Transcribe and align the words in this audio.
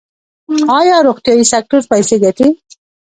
آیا 0.79 0.97
روغتیايي 1.07 1.45
سکتور 1.53 1.81
پیسې 1.91 2.15
ګټي؟ 2.23 2.47